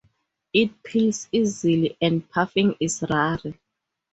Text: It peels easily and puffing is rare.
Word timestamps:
It 0.51 0.81
peels 0.81 1.29
easily 1.31 1.95
and 2.01 2.27
puffing 2.27 2.73
is 2.79 3.03
rare. 3.07 3.37